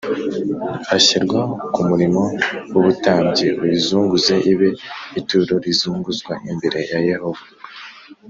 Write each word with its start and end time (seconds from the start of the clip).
ashyirwa 0.95 1.41
ku 1.73 1.79
murimo 1.89 2.23
w 2.71 2.73
ubutambyi 2.79 3.45
l 3.55 3.59
uyizunguze 3.63 4.33
ibe 4.51 4.69
ituro 5.19 5.53
rizunguzwa 5.65 6.33
imbere 6.51 6.79
ya 6.91 6.99
Yehova 7.09 7.43